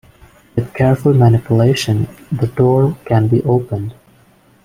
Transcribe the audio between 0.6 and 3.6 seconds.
careful manipulation, the door can be